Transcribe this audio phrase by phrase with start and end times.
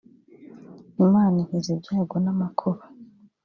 [1.03, 2.83] Imana inkiza ibyago n’amakuba